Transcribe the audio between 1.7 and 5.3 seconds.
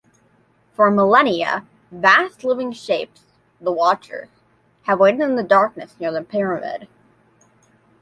vast living shapes-the Watchers-have waited